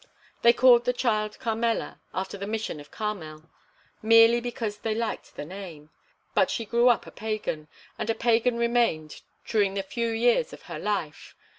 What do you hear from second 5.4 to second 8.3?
name; but she grew up a pagan, and a